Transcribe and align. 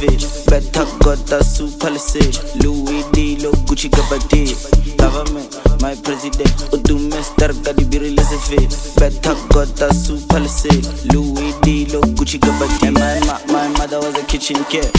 birile 0.00 0.18
se 0.18 0.18
fish 0.18 0.44
beta 0.46 0.84
gota 1.00 1.44
su 1.44 1.78
palisade 1.78 2.38
louis 2.62 3.04
d 3.12 3.36
lo 3.42 3.50
gucci 3.66 3.88
gabati 3.88 4.56
government 4.96 5.56
my 5.82 5.94
president 5.96 6.72
udume 6.72 7.22
starka 7.22 7.72
di 7.72 7.84
birile 7.84 8.22
se 8.24 8.38
fish 8.38 8.94
beta 8.98 9.34
gota 9.50 9.92
su 9.94 10.26
palisade 10.26 10.88
louis 11.12 11.54
d 11.62 11.86
lo 11.92 12.00
gucci 12.00 12.38
gabati 12.38 12.86
and 12.86 12.98
my, 12.98 13.20
my, 13.52 13.68
mother 13.78 13.98
was 13.98 14.14
a 14.16 14.24
kitchen 14.24 14.64
kid. 14.64 14.90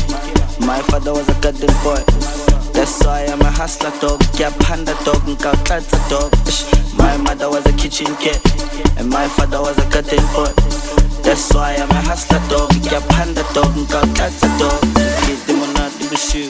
My 0.60 0.82
father 0.84 1.14
was 1.14 1.28
a 1.30 1.34
garden 1.42 1.74
boy. 1.84 2.04
That's 2.74 3.04
why 3.04 3.26
I'm 3.26 3.42
a 3.42 3.52
hustler 3.52 3.92
dog, 4.00 4.22
yeah 4.40 4.52
panda 4.60 4.94
dog, 5.04 5.22
klatsa 5.38 5.98
dog. 6.10 6.32
My 6.98 7.18
mother 7.18 7.50
was 7.50 7.66
a 7.66 7.74
kitchen 7.74 8.16
cat, 8.18 8.40
and 8.98 9.10
my 9.10 9.28
father 9.28 9.60
was 9.62 9.78
a 9.78 9.90
garden 9.90 10.24
boy. 10.34 11.01
That's 11.24 11.54
why 11.54 11.76
I'm 11.76 11.90
a 11.92 12.02
hustler 12.10 12.42
dog. 12.50 12.72
Ya 12.92 13.00
panda 13.10 13.44
dog 13.54 13.74
Got 13.90 14.10
that 14.18 14.34
dog. 14.60 14.82
Yedim 15.30 15.62
ona 15.62 15.90
dibişi 16.00 16.50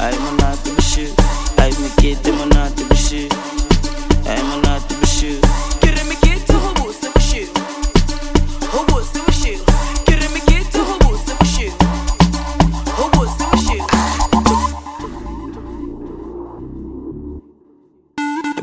Ay 0.00 0.12
mına 0.12 0.54
dibişi 0.64 1.08
Ay 1.58 1.70
mı 1.70 1.88
yedim 2.02 2.34
ona 2.40 2.68
dibişi 2.76 3.28
Ay 4.28 4.42
mına 4.42 4.78
dibişi 4.88 5.40
Girimi 5.82 6.14
gitti 6.22 6.52
hobu 6.52 6.92
sıvışı 6.92 7.46
Hobu 8.72 9.02
sıvışı 9.12 9.58
Girimi 10.06 10.40
gitti 10.46 10.78
hobu 10.78 11.18
sıvışı 11.18 11.70
Hobu 12.96 13.26
sıvışı 13.38 13.78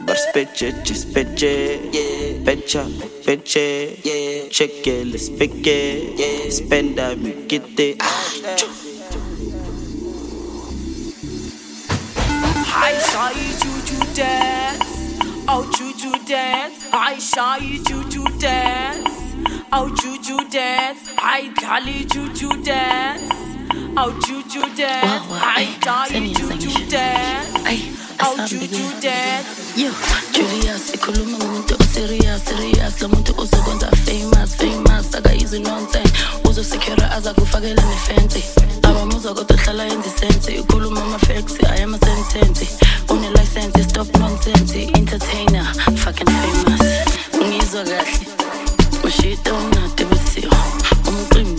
Bar 0.08 0.16
specie, 0.16 0.74
ci 0.86 0.96
specie 0.96 1.80
Yeah. 1.94 2.29
Pecha, 2.50 2.84
peche, 3.24 4.00
yeah. 4.04 4.50
Check 4.50 4.88
it, 4.88 5.06
let's 5.06 5.30
pick 5.30 5.68
it, 5.68 6.18
yeah. 6.18 6.50
Spend 6.50 6.98
that, 6.98 7.16
we 7.20 7.46
get 7.46 7.80
it. 7.80 8.02
Hi 12.66 12.94
shy 13.12 13.34
juju 13.62 14.00
dance. 14.16 15.20
Oh 15.48 15.64
juju 15.78 16.12
dance. 16.26 16.90
I 16.92 16.92
Hi 16.92 17.20
shy 17.20 17.78
juju 17.88 18.24
dance. 18.40 19.36
Oh 19.72 19.94
juju 20.02 20.50
dance. 20.50 21.14
I 21.20 21.54
Hi 21.54 21.54
kali 21.54 22.06
juju 22.06 22.64
dance. 22.64 23.49
Oh 23.98 24.12
juju 24.26 24.62
dance. 24.76 25.06
Wow, 25.06 25.30
wow, 25.30 25.40
Hi 25.40 25.62
ay, 25.62 25.68
shy 25.84 26.08
send 26.10 26.26
me 26.26 26.32
a 26.32 26.58
juju 26.58 26.86
dance. 26.90 27.50
Asabi 28.18 28.68
juju 28.68 29.02
dance. 29.02 29.50
Yo, 29.78 29.92
Julius, 30.34 30.94
ikhuluma 30.94 31.38
ngomuntu 31.38 31.76
oserious, 31.80 32.42
serious. 32.46 33.02
Lo 33.02 33.08
muntu 33.10 33.34
uzokwenza 33.38 33.88
famous, 34.06 34.56
famous. 34.56 35.16
Akayizi 35.16 35.60
nonsense. 35.60 36.14
Uzosecure 36.50 37.06
aza 37.12 37.34
kufakela 37.34 37.84
nefensi. 37.84 38.44
Abamuzwa 38.84 39.34
kodwa 39.34 39.56
uhlala 39.56 39.84
yenza 39.84 40.08
isense. 40.08 40.56
Ikhuluma 40.56 41.02
ama-facts, 41.02 41.64
ayi 41.70 41.84
ama-sentence. 41.84 42.68
Une-license, 43.10 43.84
stop 43.84 44.18
nonsense. 44.18 44.82
Entertainer, 44.94 45.66
fucking 45.96 46.28
famous. 46.28 46.82
Ngizwa 47.38 47.84
kahle. 47.84 48.28
Ushito 49.04 49.56
unade 49.56 50.06
busiku. 50.06 50.56
Umcimbi 51.08 51.59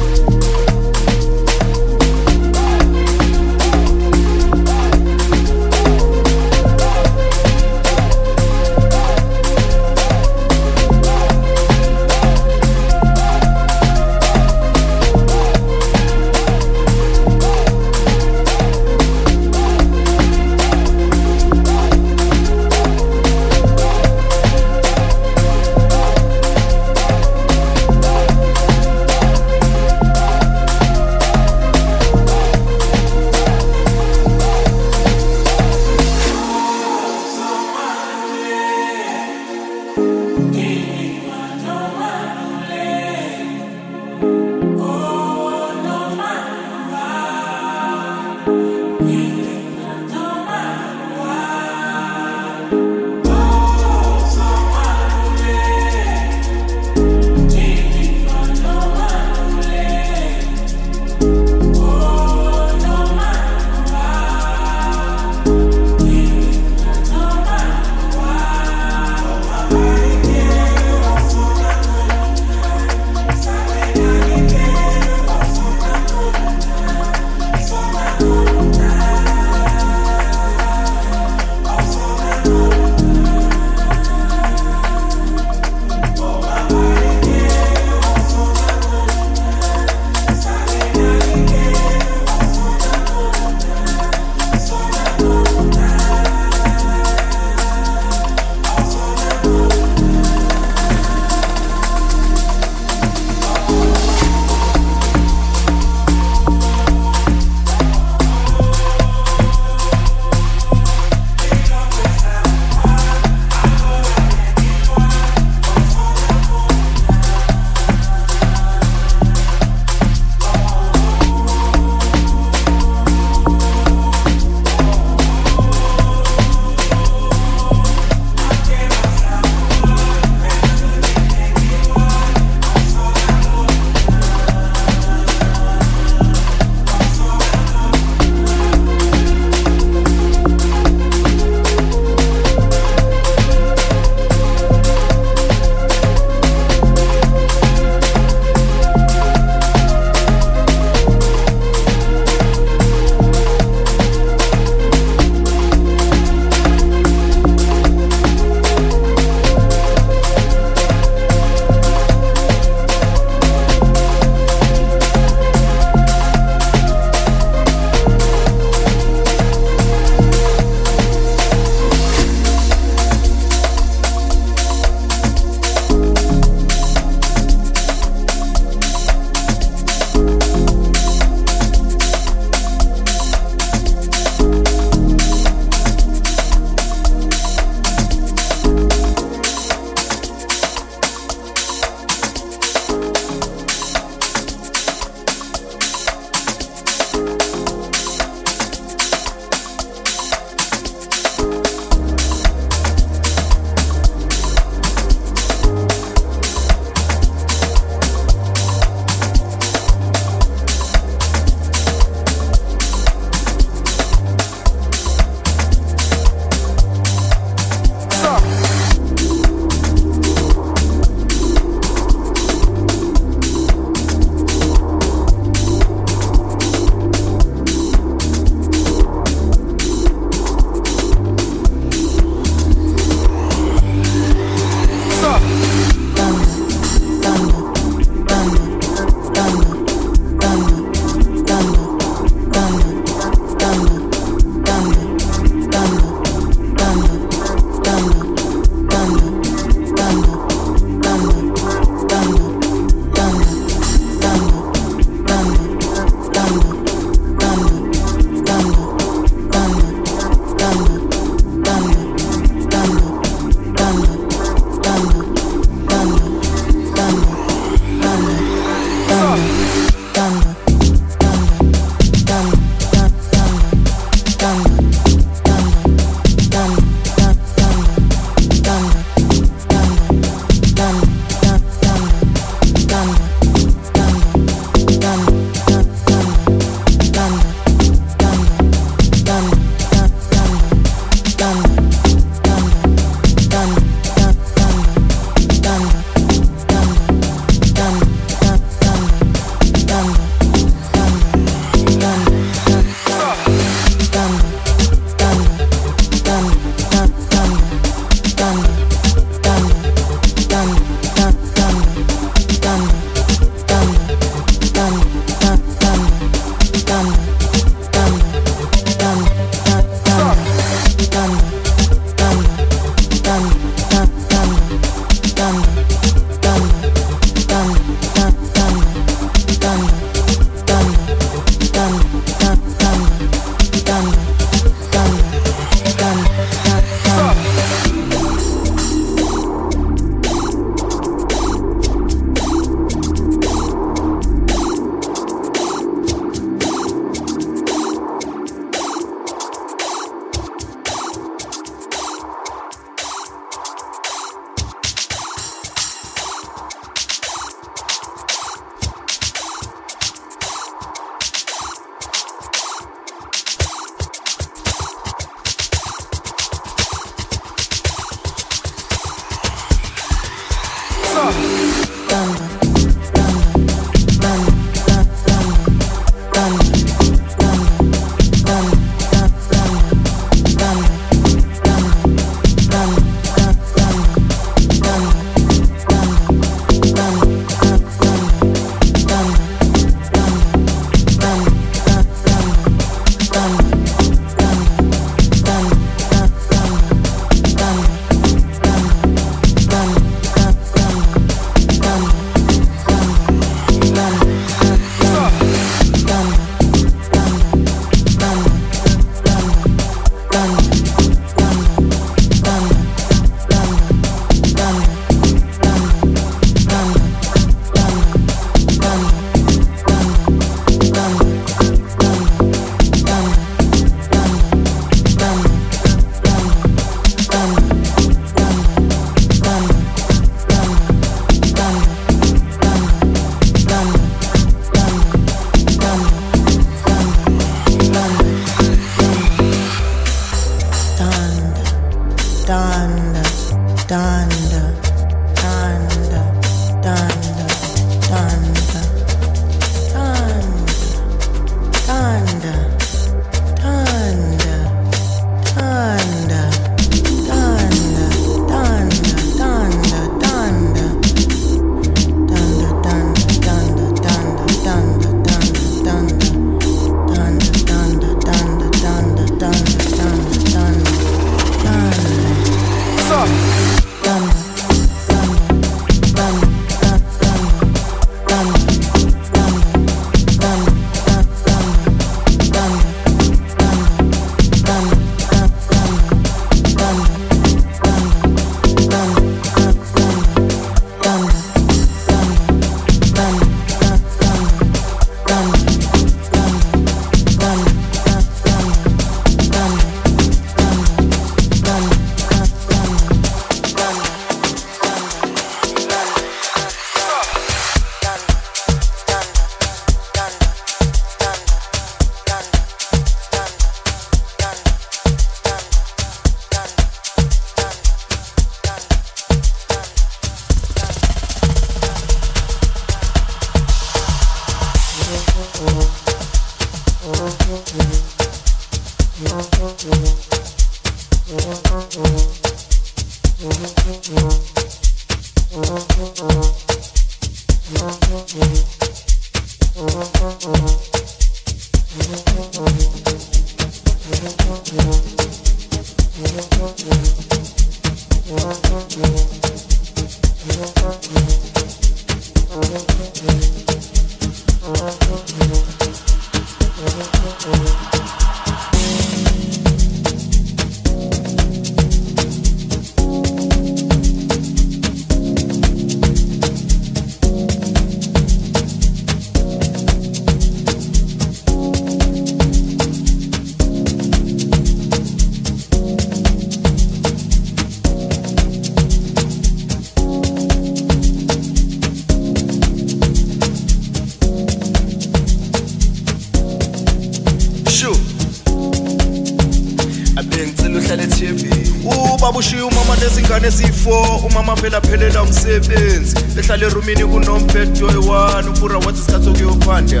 erumini 597.54 597.80
kunomphetho 597.80 597.86
oyi-one 597.86 598.48
ubura 598.48 598.78
wathi 598.78 599.00
isikhathi 599.00 599.24
sokuyophanda 599.24 600.00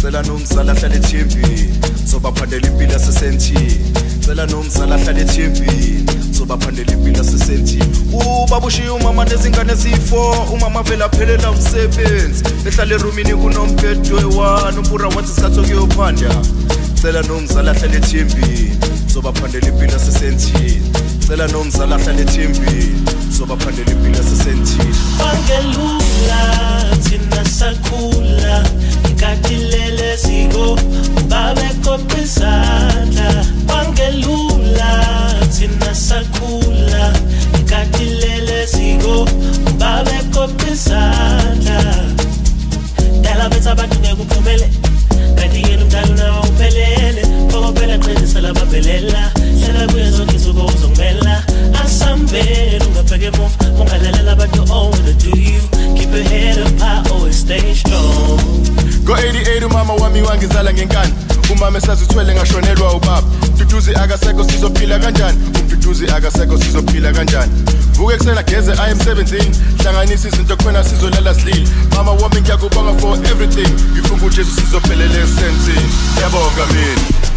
cela 0.00 0.22
nomzala 0.22 0.72
ahlale 0.72 0.96
ethembini 0.96 1.80
zobaphandela 2.04 2.66
impilo 2.66 2.92
yasesentini 2.92 3.92
cela 4.24 4.46
nomzala 4.46 4.94
ahlale 4.94 5.20
ethembini 5.20 6.06
zobaphandela 6.32 6.92
impilo 6.92 7.18
yasesentini 7.18 7.84
ubaba 8.12 8.66
ushiye 8.66 8.90
umama 8.90 9.24
nezingane 9.24 9.72
eziyi-four 9.72 10.52
umama 10.52 10.82
vele 10.82 11.04
aphelela 11.04 11.50
umsebenzi. 11.50 12.44
Ehlala 12.66 12.94
erumini 12.94 13.34
kunomphetho 13.34 14.16
oyi-one 14.16 14.78
ubura 14.78 15.08
wathi 15.08 15.30
isikhathi 15.32 15.54
sokuyophanda 15.54 16.30
cela 17.02 17.22
nomzala 17.22 17.70
ahlale 17.70 17.96
ethembini 17.96 18.78
zobaphandela 19.12 19.68
impilo 19.68 19.92
yasesentini 19.92 20.82
cela 21.28 21.46
nomzala 21.48 21.96
ahlale 21.96 22.22
ethembini 22.22 23.09
zobaphandela 23.40 23.90
impilo 23.90 24.16
yasesentini. 24.16 24.94
Bangelula 25.18 26.40
thina 27.04 27.44
sakhula. 27.44 28.64
Ikatilele 29.10 30.16
ziko 30.16 30.76
babekopa 31.28 32.18
izandla. 32.22 33.28
Bangelula 33.68 34.90
thina 35.54 35.94
sakhula. 35.94 37.12
Ikatilele 37.60 38.66
ziko 38.66 39.24
babekopa 39.78 40.66
izandla. 40.72 41.80
Dala 43.22 43.48
bethi 43.48 43.68
abantu 43.68 43.96
ngeke 43.98 44.22
uphumele 44.22 44.68
kanti 45.36 45.62
yena 45.68 45.84
umdala 45.84 46.08
unawo 46.12 46.40
uphelele. 46.48 47.22
Phokophela 47.50 47.98
qinisela 47.98 48.52
babhelela 48.52 49.32
hlela 49.60 49.86
kuye 49.92 50.10
zonke 50.10 50.34
insuku 50.34 50.60
uzongimela 50.66 51.49
asambele 52.00 52.80
ungabheke 52.86 53.26
emuva 53.26 53.80
ungalalela 53.80 54.32
abantu 54.32 54.72
owanna 54.72 55.12
do 55.22 55.30
you 55.38 55.60
keep 55.96 56.12
your 56.14 56.24
head 56.24 56.58
up 56.58 56.78
high 56.78 57.02
always 57.12 57.40
stay 57.40 57.74
strong. 57.74 58.40
Go-88 59.04 59.64
umama 59.64 59.94
wami 59.94 60.22
wangizala 60.22 60.72
ngenkani. 60.72 61.12
Umama 61.52 61.78
esazithwele 61.78 62.34
ngashonelwa 62.34 62.94
ubaba. 62.94 63.22
Umduduzi 63.48 63.94
akasekho 63.94 64.44
sizophila 64.44 64.98
kanjani? 64.98 65.38
Umduduzi 65.60 66.06
akasekho 66.06 66.58
sizophila 66.58 67.12
kanjani? 67.12 67.52
Vuke 67.92 68.16
kusena 68.16 68.42
geze 68.42 68.72
i 68.72 68.90
am 68.90 68.98
17 68.98 69.44
hlanganisa 69.82 70.28
izinto 70.28 70.56
khona 70.56 70.84
sizolala 70.84 71.34
silile. 71.34 71.68
Mama 71.96 72.12
wami 72.12 72.40
ngiyakubonga 72.40 73.00
for 73.00 73.18
everything. 73.30 73.68
Ngifunga 73.92 74.26
ujesu 74.26 74.50
sizophelele 74.50 75.18
esensini 75.24 75.90
yabonga 76.22 76.66
mina 76.66 77.30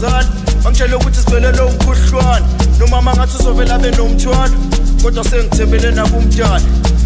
ngafonela 0.00 0.08
abazali 0.08 0.28
bangitshele 0.64 0.94
ukuthi 0.94 1.20
sivelelwe 1.20 1.60
umkhuhlwane 1.60 2.46
nomama 2.78 3.14
ngathi 3.14 3.36
uzovela 3.40 3.74
abe 3.74 3.90
nomthwalo 3.90 4.56
kodwa 5.02 5.24
sengithembele 5.24 5.90
nakumntana 5.90 6.60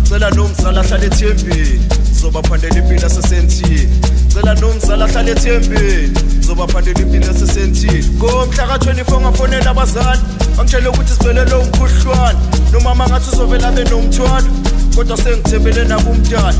cela 0.08 0.30
nomzala 0.30 0.80
ahlale 0.80 1.06
ethembeni 1.06 1.80
zobaphandela 2.20 2.78
impilo 2.78 3.06
asesentini 3.06 3.88
cela 4.32 4.54
nomzala 4.54 5.04
ahlale 5.04 5.32
ethembeni 5.32 6.14
zobaphandela 6.40 7.00
impilo 7.00 7.30
asesentini 7.30 8.06
ngomhla 8.16 8.66
ka-24 8.66 9.20
ngafonela 9.20 9.70
abazali 9.70 10.20
bangitshele 10.56 10.88
ukuthi 10.88 11.14
sivelelwe 11.14 11.54
umkhuhlwane 11.54 12.38
nomama 12.72 13.08
ngathi 13.08 13.28
uzovela 13.32 13.68
abe 13.68 13.84
nomthwalo 13.84 14.50
kodwa 14.94 15.16
sengithembele 15.16 15.84
nakumntana 15.84 16.58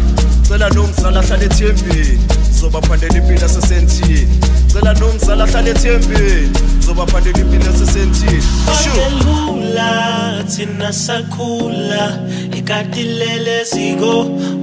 cela 0.48 0.68
nomzala 0.70 1.20
ahlale 1.20 1.44
ethembeni. 1.44 2.33
Zobaphandela 2.64 3.16
impilo 3.18 3.46
asesentini 3.46 4.26
cela 4.72 4.94
nomzala 4.94 5.44
ahlale 5.44 5.70
ethembeni 5.70 6.48
zobaphandela 6.80 7.38
impilo 7.38 7.70
asesentini 7.70 8.42
Sure. 8.80 9.04
Angelula 9.04 10.44
thina 10.48 10.92
sakhula. 10.92 12.18
Ikatilele 12.58 13.64
ziko 13.64 14.20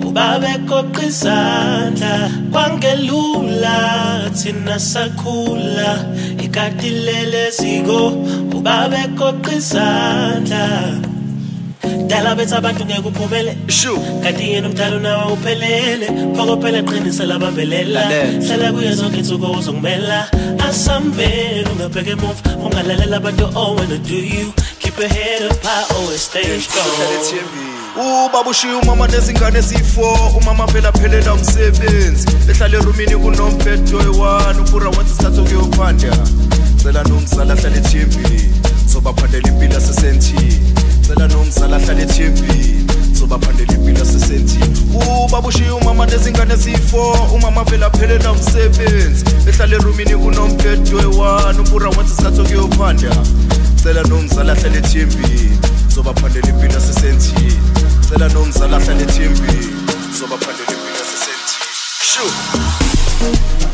ubabe 0.08 0.54
koqa 0.70 1.04
izandla 1.06 2.30
kwangelula 2.52 3.78
thina 4.34 4.80
sakhula. 4.80 5.92
Ikatilele 6.46 7.52
ziko 7.52 8.08
ubabe 8.58 9.02
koqa 9.18 9.52
izandla 9.56 10.66
dala 12.08 12.36
bethi 12.36 12.56
abantu 12.56 12.86
ngeke 12.86 13.08
uphumele. 13.08 13.58
Sure. 13.68 14.00
kanti 14.24 14.52
yena 14.52 14.68
umdala 14.68 14.98
unawe 14.98 15.34
uphelele 15.34 16.08
phokophela 16.36 16.82
qinisela 16.84 17.40
bambelela 17.40 18.02
Lalela. 18.02 18.46
hlala 18.46 18.72
kuye 18.74 18.94
zonke 18.96 19.18
insuku 19.18 19.46
uzongimela 19.46 20.30
asambeni 20.70 21.70
ungabheka 21.72 22.12
emuva. 22.12 22.42
Ungalalela 22.66 23.18
abantu 23.18 23.46
oh 23.56 23.76
wanna 23.76 23.98
do 23.98 24.16
you 24.16 24.54
keep 24.80 24.98
your 24.98 25.10
head 25.10 25.52
up 25.52 25.64
high 25.64 25.96
always 25.96 26.22
stay 26.22 26.60
strong? 26.60 26.86
Ubaba 27.96 28.50
ushiye 28.50 28.74
umama 28.74 29.08
nezingane 29.08 29.60
eziyi-4 29.60 30.38
umama 30.38 30.68
phela 30.68 30.90
aphelela 30.90 31.34
umsebenzi. 31.34 32.28
Ehlala 32.50 32.78
erumini 32.78 33.16
kunomphetho 33.16 33.98
oyi-1 33.98 34.60
ubura 34.60 34.90
wathi 34.90 35.12
isikhathi 35.12 35.40
okuyophanda 35.40 36.12
cela 36.84 37.04
nomzala 37.04 37.54
ahlale 37.54 37.78
ethembeni 37.78 38.50
zobaphandela 38.88 39.48
impilo 39.48 39.78
asesentini. 39.78 40.81
Cela 41.14 41.28
nomzala 41.28 41.76
ahlale 41.76 42.04
ethembeni 42.04 42.86
zobaphandela 43.14 43.74
impilo 43.74 44.02
asesentini 44.02 44.80
ubaba 44.94 45.48
ushiye 45.48 45.72
umama 45.72 46.06
nezingane 46.06 46.54
eziyi-4 46.54 47.36
umama 47.36 47.64
vele 47.64 47.86
aphelela 47.86 48.32
umsebenzi 48.32 49.26
ehlala 49.50 49.76
erumini 49.76 50.16
kunomphetho 50.16 50.96
oyi-1 50.98 51.60
ubura 51.60 51.90
wathi 51.90 52.12
isikhathi 52.14 52.42
okuyophanda 52.42 53.12
cela 53.84 54.02
nomzala 54.04 54.54
ahlale 54.54 54.78
ethembeni 54.78 55.58
zobaphandela 55.94 56.50
impilo 56.50 56.78
asesentini 56.78 57.60
cela 58.10 58.28
nomzala 58.30 58.78
ahlale 58.78 59.04
ethembeni 59.04 59.68
zobaphandela 60.18 60.72
impilo 60.76 61.02
asesentini 61.04 61.68
sure 62.12 63.71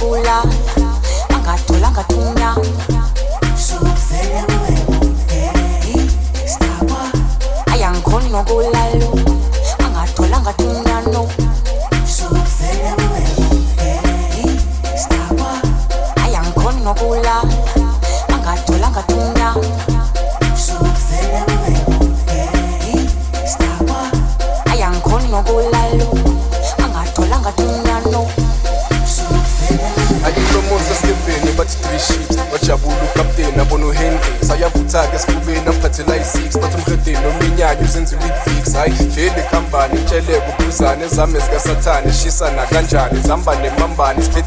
hula. 0.00 0.49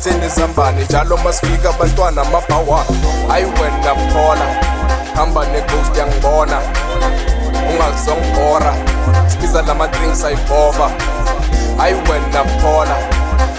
Mambane 0.05 0.29
siphethene 0.29 0.29
zambane 0.29 0.83
njalo 0.85 1.17
masifika 1.17 1.69
abantwana 1.69 2.21
amabhawa. 2.21 2.85
Hayi 3.27 3.45
wena 3.45 3.95
phola 4.13 4.63
hamba 5.15 5.45
neghost 5.45 5.97
yangibona 5.97 6.59
ungazongibhora 7.69 8.75
sibiza 9.27 9.61
lama-drinks 9.61 10.23
ayibhova 10.23 10.91
hayi 11.77 11.93
wena 11.93 12.43
phola 12.61 12.95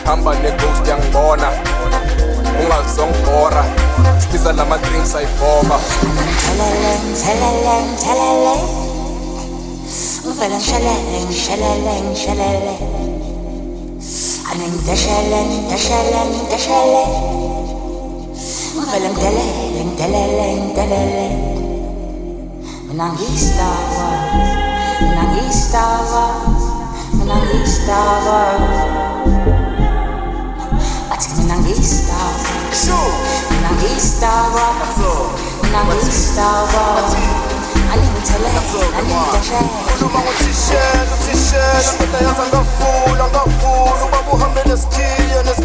hamba 0.05 0.35
neghost 0.35 0.89
yangibona 0.89 1.49
ungazongibhora 2.63 3.65
sibiza 4.19 4.53
lama-drinks 4.53 5.15
ayibhova 5.15 5.81
Thelele, 6.47 6.99
thelele, 7.23 7.97
thelele 8.03 8.57
Ngivele 10.27 10.57
ngishelele, 10.57 11.25
ngishelele, 11.27 12.01
ngishelele. 12.01 13.04
Ane 14.85 14.93
ngideshele, 14.93 15.39
ngideshele, 15.49 16.21
ngideshele 16.31 17.03
Ngivele 18.77 19.09
ngidelele, 19.09 19.81
ngidelele, 19.85 20.47
ngidelele 20.61 21.27
Mina 22.89 23.07
ngiyistar 23.13 23.81
Mina 25.01 25.23
ngiyistar 25.33 26.05
Mina 27.17 27.37
ngiyistar 27.45 28.25
Athi 31.13 31.29
mina 31.39 31.57
ngiyistar 31.57 32.35
Mina 33.51 33.71
ngiyistar 33.81 34.53
Mina 35.63 35.81
ngiyistar 35.85 36.95
Ane 44.35 44.43
ngithelele, 44.43 45.41
ane 45.41 45.53
ngideshele 45.53 45.55
Uma 45.55 45.64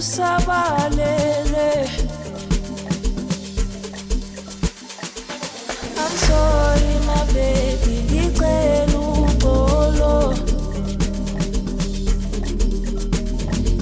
uvusa 0.00 0.40
balele 0.46 1.70
I'm 6.02 6.14
sorry 6.26 6.94
my 7.08 7.20
baby 7.34 7.94
ngicela 8.08 8.98
uxolo 8.98 10.14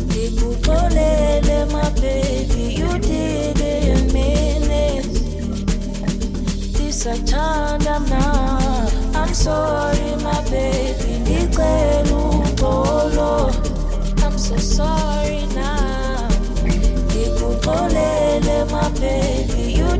ngikuxolele 0.09 1.59
my 1.75 1.89
baby 2.03 2.63
you 2.81 2.91
didn't 2.99 4.13
mean 4.13 4.63
it 4.87 5.07
ndisathanda 6.75 7.95
mna. 8.01 8.23
I'm 9.15 9.33
sorry 9.45 10.11
my 10.27 10.41
baby 10.51 11.11
ngicela 11.23 12.17
uxolo 12.43 13.31
I'm 14.25 14.37
so 14.37 14.57
sorry 14.57 15.18
ngikuxolele 17.69 18.65
my 18.73 18.89
baby 19.01 19.63
you 19.79 19.91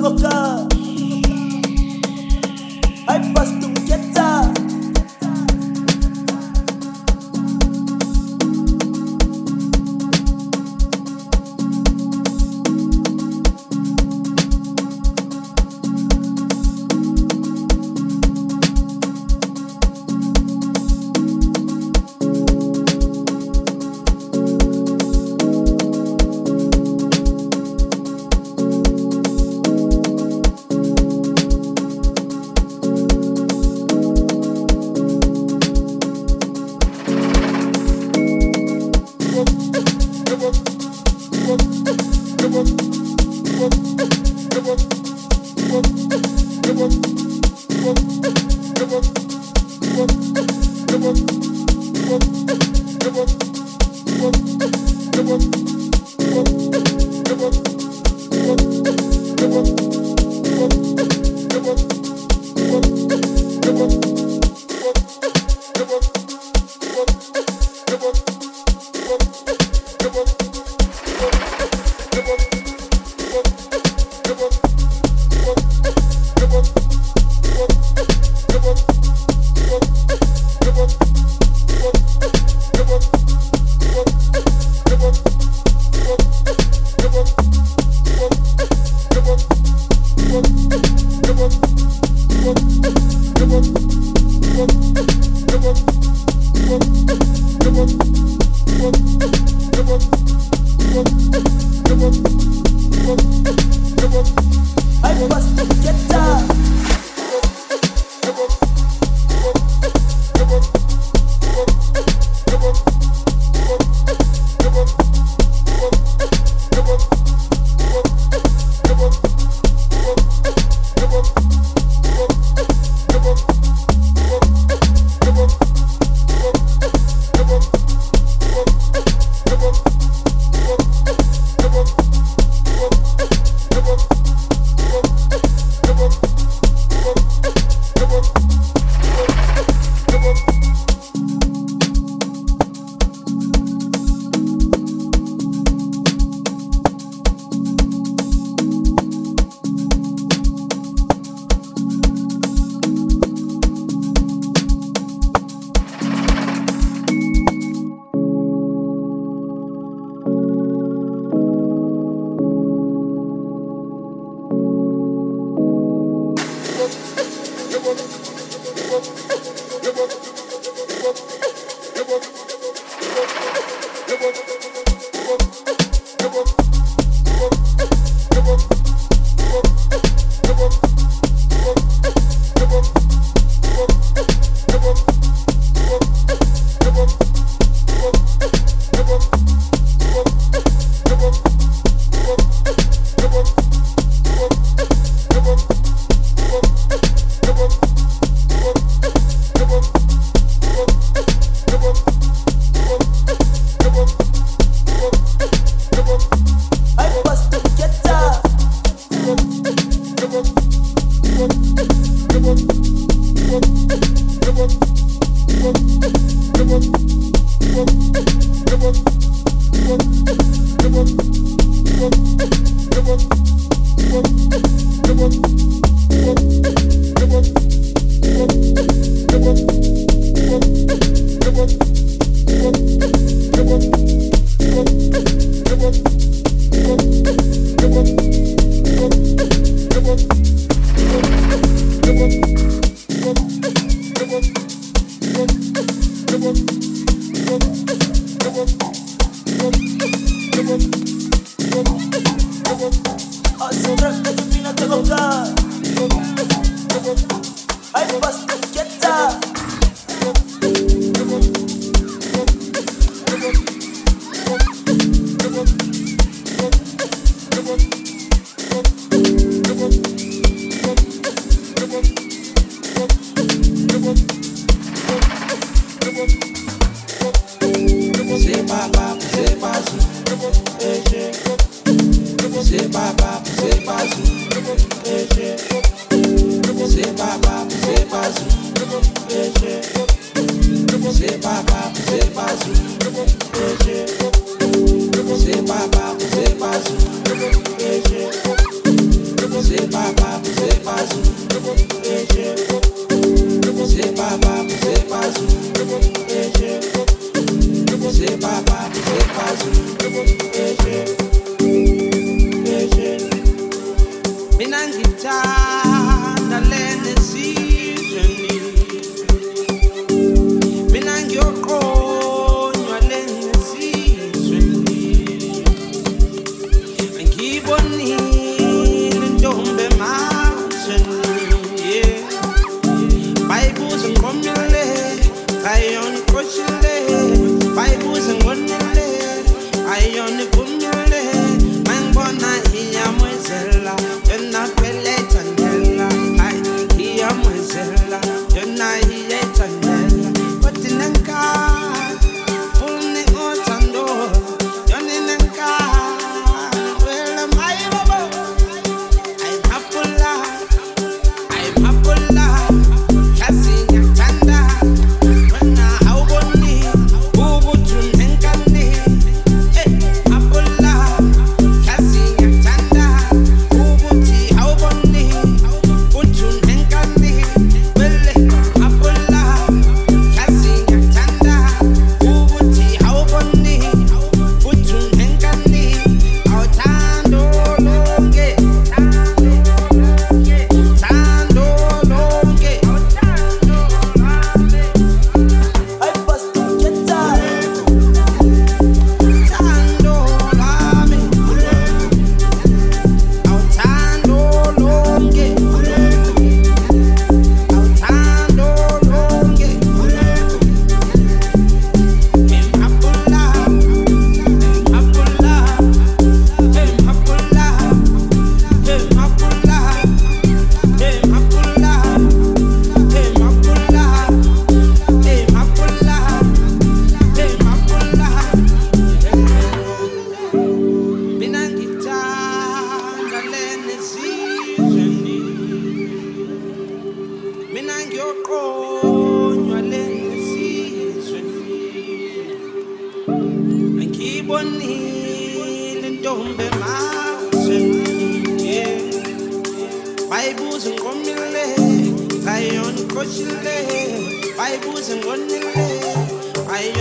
Come 0.00 0.24
on. 0.26 0.67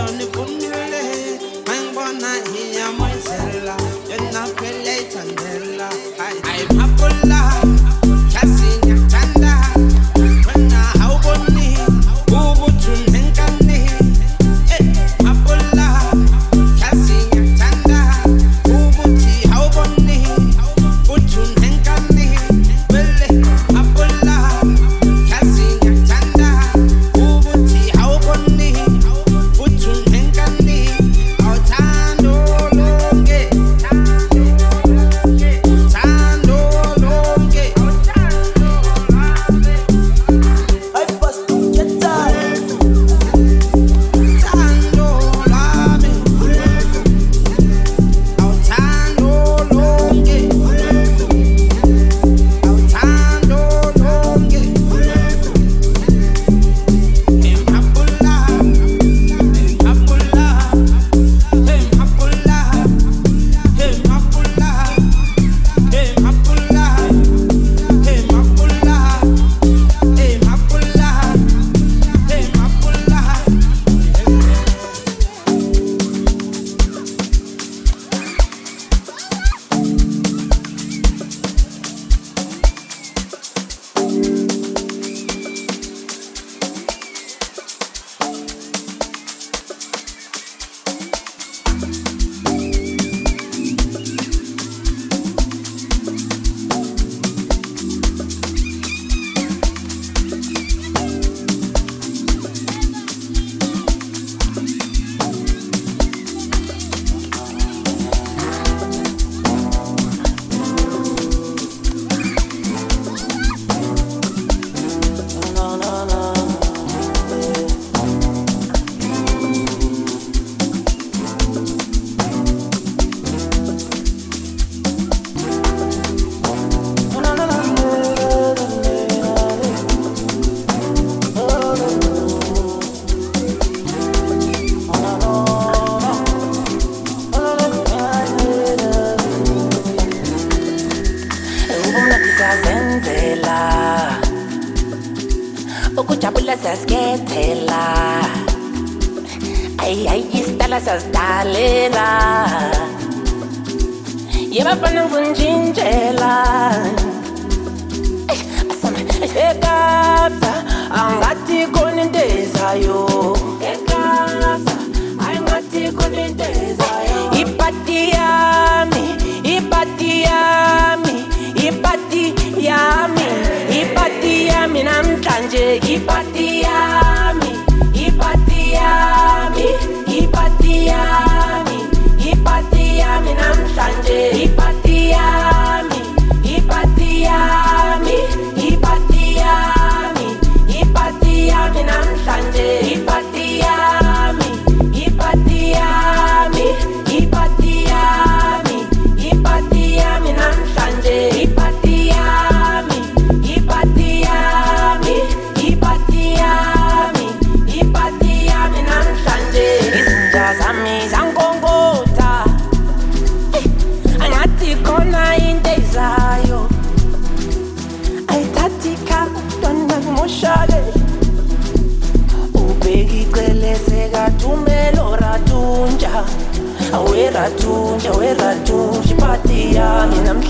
I'm 0.09 0.15
not 2.21 2.47
hiya 2.47 2.91
moisella 2.97 3.77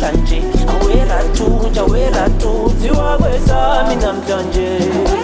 namhlanje. 0.02 0.42
Awera 0.68 1.24
thuja 1.34 1.82
awera 1.82 2.30
thuziwa 2.40 3.18
kwesami 3.18 3.96
namhlanje 3.96 5.17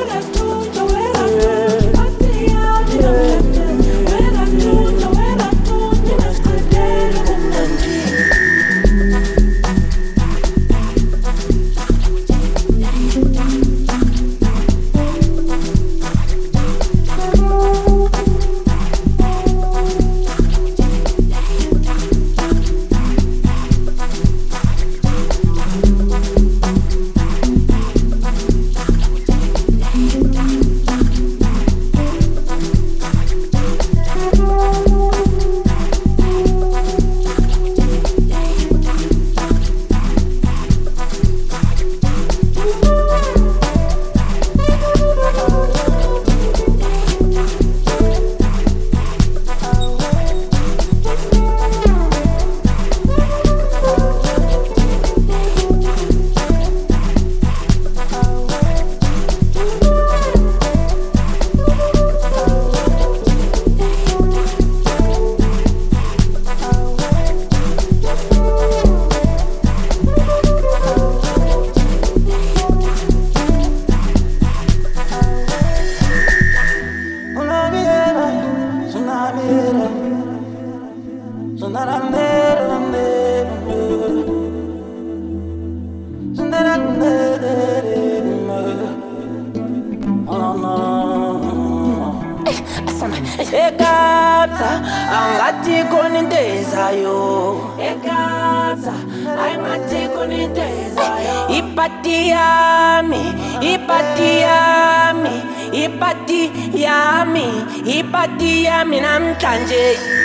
I'm 108.67 108.89
minam 108.91 109.35
kanje. 109.39 110.22